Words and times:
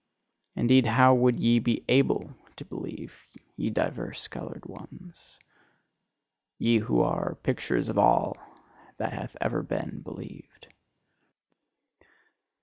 Indeed, 0.55 0.87
how 0.87 1.13
would 1.13 1.39
ye 1.39 1.59
be 1.59 1.83
ABLE 1.87 2.31
to 2.55 2.65
believe, 2.65 3.27
ye 3.55 3.69
divers 3.69 4.27
coloured 4.27 4.65
ones! 4.65 5.37
ye 6.57 6.79
who 6.79 7.01
are 7.01 7.35
pictures 7.43 7.87
of 7.87 7.99
all 7.99 8.35
that 8.97 9.13
hath 9.13 9.37
ever 9.39 9.61
been 9.61 9.99
believed! 10.01 10.73